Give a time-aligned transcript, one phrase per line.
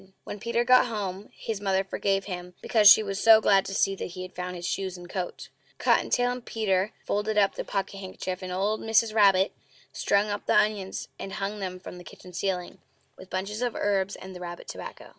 [0.23, 3.93] When Peter got home his mother forgave him, because she was so glad to see
[3.97, 5.49] that he had found his shoes and coat.
[5.77, 9.13] Cotton tail and Peter folded up the pocket handkerchief, and old Mrs.
[9.13, 9.51] Rabbit
[9.93, 12.79] strung up the onions and hung them from the kitchen ceiling,
[13.15, 15.09] with the bunches of herbs and the rabbit tobacco.